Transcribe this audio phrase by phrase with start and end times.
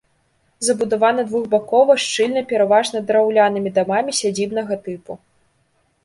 [0.67, 5.19] Забудавана двухбакова, шчыльна, пераважна драўлянымі дамамі сядзібнага тыпу.